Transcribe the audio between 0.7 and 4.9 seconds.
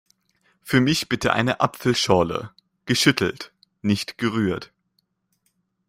mich bitte eine Apfelschorle- geschüttelt, nicht gerührt!